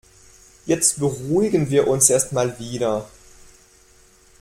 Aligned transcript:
Jetzt 0.65 0.97
beruhigen 0.97 1.69
wir 1.69 1.87
uns 1.87 2.09
erst 2.09 2.31
mal 2.33 2.57
wieder. 2.57 3.07